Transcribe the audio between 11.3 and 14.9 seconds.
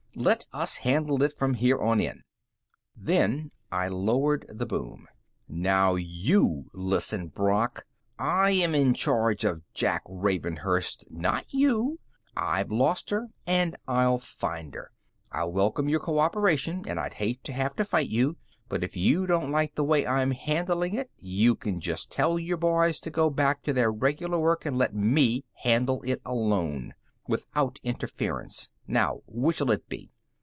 you. I've lost her, and I'll find